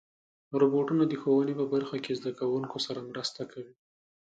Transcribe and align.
روبوټونه 0.61 1.03
د 1.07 1.13
ښوونې 1.21 1.53
په 1.59 1.65
برخه 1.73 1.97
کې 2.03 2.17
زدهکوونکو 2.19 2.77
سره 2.85 3.07
مرسته 3.11 3.41
کوي. 3.51 3.75